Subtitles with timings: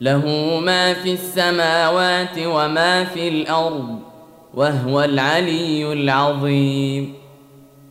[0.00, 0.26] له
[0.60, 3.98] ما في السماوات وما في الأرض
[4.54, 7.14] وهو العلي العظيم.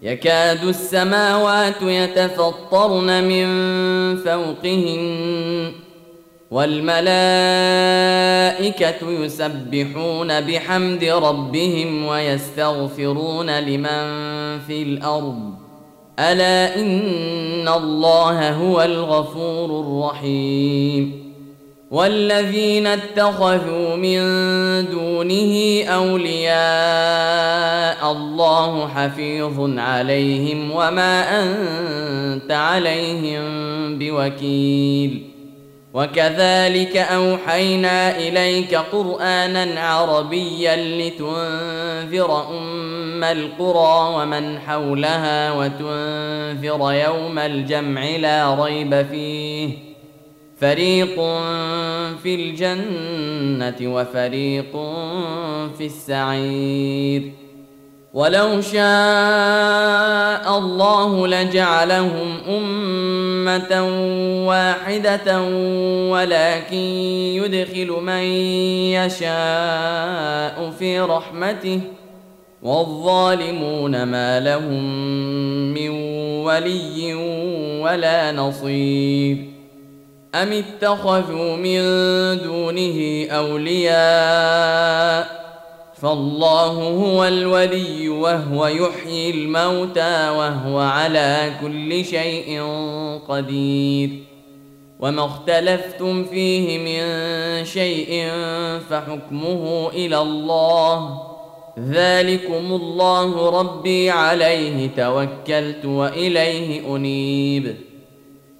[0.01, 3.48] يكاد السماوات يتفطرن من
[4.17, 5.71] فوقهن
[6.51, 6.99] والملائكة
[9.09, 13.99] يسبحون بحمد ربهم ويستغفرون لمن
[14.59, 15.53] في الأرض.
[16.20, 21.28] ألا إن الله هو الغفور الرحيم.
[21.91, 24.20] والذين اتخذوا من
[24.89, 26.52] دونه أولياء
[28.12, 33.43] الله حفيظ عليهم وما أنت عليهم
[33.99, 35.29] بوكيل.
[35.93, 49.05] وكذلك أوحينا إليك قرآنا عربيا لتنذر أم القرى ومن حولها وتنذر يوم الجمع لا ريب
[49.12, 49.70] فيه.
[50.62, 51.15] فريق
[52.24, 54.71] في الجنه وفريق
[55.77, 57.32] في السعير
[58.13, 63.82] ولو شاء الله لجعلهم امه
[64.47, 65.41] واحدة
[66.12, 66.78] ولكن
[67.38, 68.23] يدخل من
[68.94, 71.81] يشاء في رحمته
[72.63, 74.84] والظالمون ما لهم
[75.73, 75.90] من
[76.46, 77.13] ولي
[77.84, 79.59] ولا نصير
[80.35, 81.81] أم اتخذوا من
[82.44, 83.90] دونه أولياء؟
[86.02, 92.62] فالله هو الولي وهو يحيي الموتى وهو على كل شيء
[93.28, 94.09] قدير.
[95.00, 97.01] وما اختلفتم فيه من
[97.66, 98.31] شيء
[98.89, 101.22] فحكمه إلى الله.
[101.79, 107.88] ذلكم الله ربي عليه توكلت وإليه أنيب.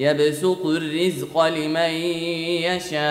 [0.00, 1.90] يبسط الرزق لمن
[2.64, 3.04] يشاء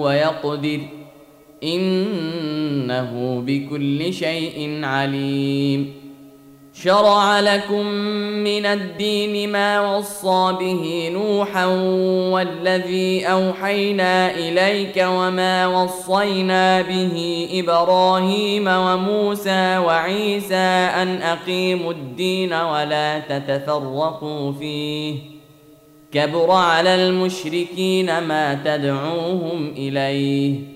[0.00, 0.80] ويقدر.
[1.62, 6.05] إنه بكل شيء عليم.
[6.82, 7.86] شرع لكم
[8.44, 11.64] من الدين ما وصى به نوحا
[12.32, 20.54] والذي أوحينا إليك وما وصينا به إبراهيم وموسى وعيسى
[21.02, 25.16] أن أقيموا الدين ولا تتفرقوا فيه.
[26.12, 30.75] كبر على المشركين ما تدعوهم إليه.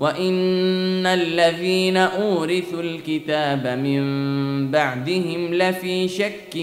[0.00, 6.56] وان الذين اورثوا الكتاب من بعدهم لفي شك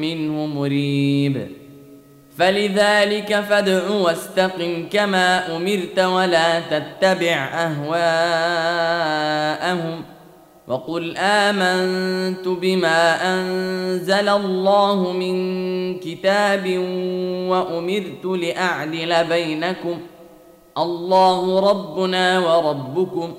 [0.00, 1.48] منه مريب
[2.38, 7.48] فلذلك فادع واستقم كما امرت ولا تتبع
[8.54, 8.94] اهواءهم
[10.68, 15.34] وقل امنت بما انزل الله من
[15.98, 16.78] كتاب
[17.48, 20.00] وامرت لاعدل بينكم
[20.78, 23.34] الله ربنا وربكم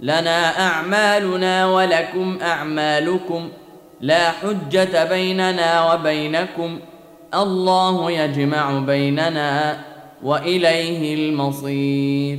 [0.00, 3.48] لنا أعمالنا ولكم أعمالكم
[4.00, 6.78] لا حجة بيننا وبينكم
[7.34, 9.78] الله يجمع بيننا
[10.22, 12.38] وإليه المصير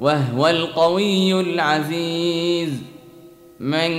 [0.00, 2.82] وهو القوي العزيز.
[3.60, 3.90] من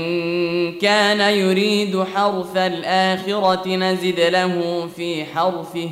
[0.77, 5.89] كان يريد حرث الآخرة نزد له في حرثه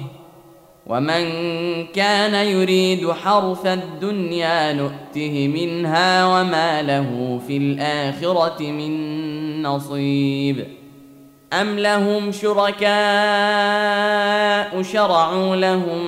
[0.85, 1.23] ومن
[1.85, 10.67] كان يريد حرث الدنيا نؤته منها وما له في الآخرة من نصيب.
[11.53, 12.87] أم لهم شركاء
[14.81, 16.07] شرعوا لهم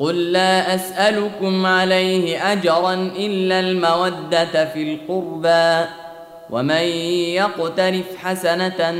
[0.00, 5.90] قل لا أسألكم عليه أجرا إلا المودة في القربى
[6.50, 6.84] ومن
[7.34, 8.90] يقترف حسنة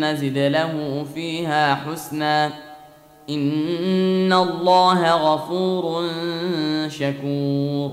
[0.00, 2.46] نزد له فيها حسنا
[3.30, 6.08] إن الله غفور
[6.88, 7.90] شكور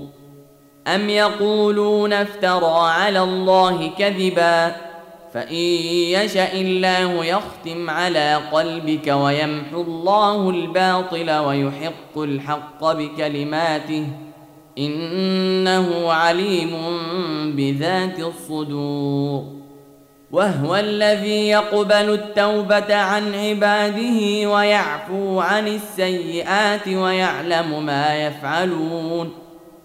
[0.86, 4.74] أم يقولون افترى على الله كذبا
[5.34, 5.54] فإن
[6.14, 14.06] يشأ الله يختم على قلبك ويمحو الله الباطل ويحق الحق بكلماته
[14.78, 16.72] إنه عليم
[17.56, 19.44] بذات الصدور
[20.30, 29.43] وهو الذي يقبل التوبة عن عباده ويعفو عن السيئات ويعلم ما يفعلون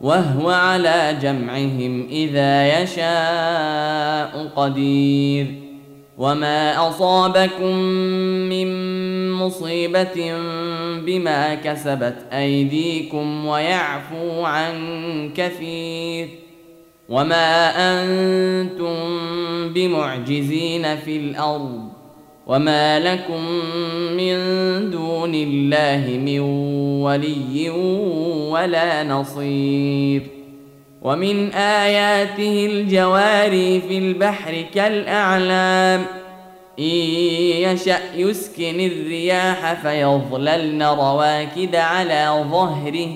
[0.00, 5.46] وهو على جمعهم إذا يشاء قدير.
[6.18, 7.74] وما أصابكم
[8.48, 8.68] من
[9.32, 10.36] مصيبة
[11.06, 14.74] بما كسبت أيديكم ويعفو عن
[15.36, 16.28] كثير.
[17.08, 18.94] وما أنتم
[19.72, 21.99] بمعجزين في الأرض.
[22.50, 23.42] وما لكم
[24.16, 24.34] من
[24.90, 26.40] دون الله من
[27.02, 27.70] ولي
[28.50, 30.22] ولا نصير
[31.02, 36.04] ومن اياته الجواري في البحر كالاعلام
[36.78, 36.84] ان
[37.64, 43.10] يشا يسكن الرياح فيظللن رواكد على ظهره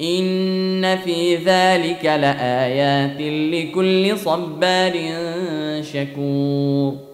[0.00, 4.92] ان في ذلك لايات لكل صبار
[5.82, 7.13] شكور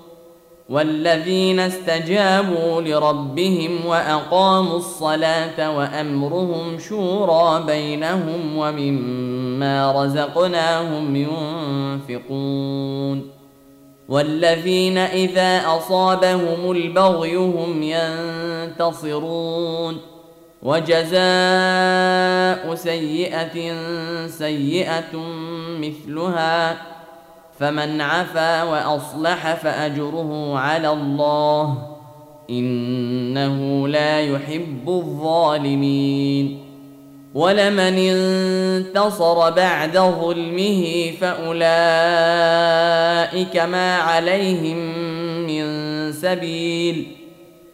[0.71, 11.15] والذين استجابوا لربهم وأقاموا الصلاة وأمرهم شورى بينهم ومما رزقناهم
[12.09, 13.29] ينفقون.
[14.09, 17.83] والذين إذا أصابهم البغي هم
[18.77, 19.97] ينتصرون.
[20.63, 21.21] وجزاء
[22.75, 23.75] سيئة
[24.27, 25.17] سيئة
[25.79, 26.77] مثلها
[27.61, 31.77] فمن عفا وأصلح فأجره على الله
[32.49, 36.63] إنه لا يحب الظالمين.
[37.33, 41.67] ولمن انتصر بعد ظلمه فأولئك
[43.57, 44.77] ما عليهم
[45.47, 45.65] من
[46.11, 47.07] سبيل.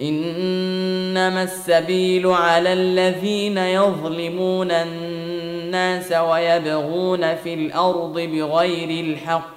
[0.02, 9.57] إنما السبيل على الذين يظلمون الناس ويبغون في الأرض بغير الحق.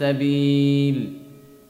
[0.00, 1.12] سبيل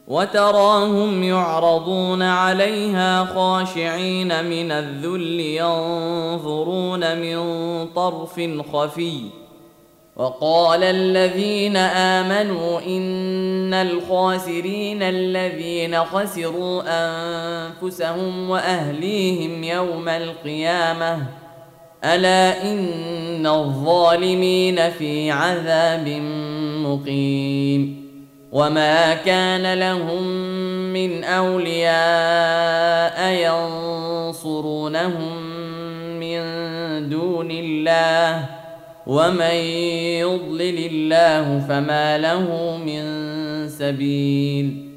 [0.09, 7.39] وتراهم يعرضون عليها خاشعين من الذل ينظرون من
[7.87, 8.41] طرف
[8.73, 9.21] خفي
[10.17, 21.27] وقال الذين آمنوا إن الخاسرين الذين خسروا أنفسهم وأهليهم يوم القيامة
[22.05, 26.09] ألا إن الظالمين في عذاب
[26.87, 28.10] مقيم
[28.53, 30.23] وما كان لهم
[30.93, 31.91] من اولياء
[34.31, 35.37] ينصرونهم
[36.21, 36.41] من
[37.09, 38.47] دون الله
[39.07, 39.55] ومن
[40.21, 43.03] يضلل الله فما له من
[43.69, 44.91] سبيل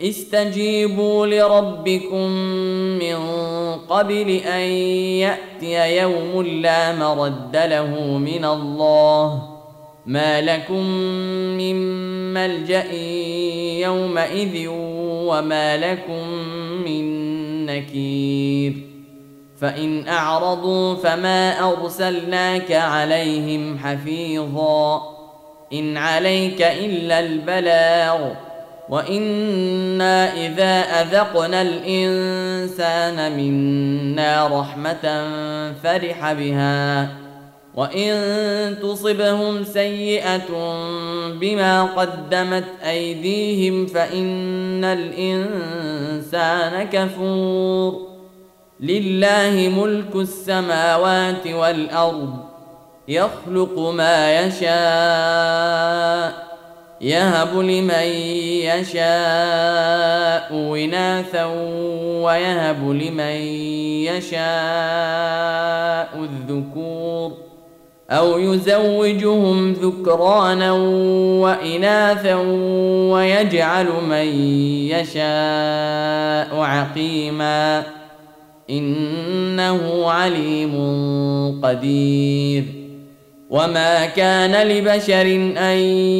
[0.00, 2.30] استجيبوا لربكم
[2.98, 3.16] من
[3.88, 4.60] قبل ان
[5.20, 9.55] ياتي يوم لا مرد له من الله
[10.06, 10.84] ما لكم
[11.56, 11.76] من
[12.34, 12.92] ملجا
[13.82, 14.68] يومئذ
[15.28, 16.28] وما لكم
[16.84, 17.06] من
[17.66, 18.72] نكير
[19.60, 25.02] فان اعرضوا فما ارسلناك عليهم حفيظا
[25.72, 28.18] ان عليك الا البلاغ
[28.88, 35.24] وأنا اذا اذقنا الانسان منا رحمه
[35.82, 37.25] فرح بها
[37.76, 40.48] وان تصبهم سيئه
[41.40, 48.06] بما قدمت ايديهم فان الانسان كفور
[48.80, 52.34] لله ملك السماوات والارض
[53.08, 55.76] يخلق ما يشاء
[57.00, 58.06] يهب لمن
[58.72, 60.48] يشاء
[60.84, 61.44] اناثا
[62.24, 63.36] ويهب لمن
[64.08, 64.38] يشاء
[66.16, 67.45] الذكور
[68.10, 70.72] أو يزوجهم ذكرانا
[71.42, 72.34] وإناثا
[73.12, 74.26] ويجعل من
[74.90, 77.82] يشاء عقيما
[78.70, 80.74] إنه عليم
[81.62, 82.64] قدير
[83.56, 85.78] وما كان لبشر ان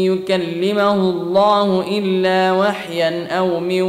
[0.09, 3.83] يكلمه الله الا وحيا أو من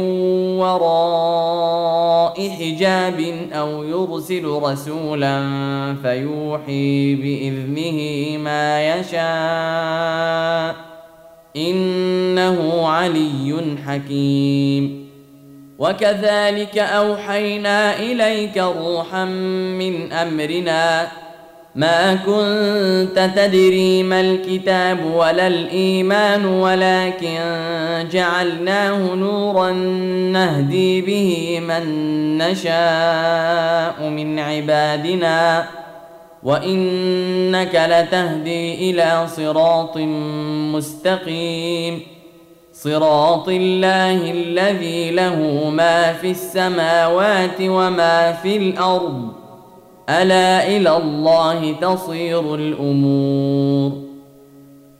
[0.60, 5.44] وراء حجاب أو يرسل رسولا
[6.02, 10.74] فيوحي باذنه ما يشاء
[11.56, 15.08] انه علي حكيم.
[15.78, 21.08] وكذلك اوحينا اليك روحا من امرنا
[21.78, 27.38] ما كنت تدري ما الكتاب ولا الإيمان ولكن
[28.12, 29.70] جعلناه نورا
[30.32, 31.84] نهدي به من
[32.38, 35.66] نشاء من عبادنا.
[36.42, 39.96] وإنك لتهدي إلى صراط
[40.74, 42.00] مستقيم.
[42.72, 49.37] صراط الله الذي له ما في السماوات وما في الأرض.
[50.08, 54.07] ألا إلى الله تصير الأمور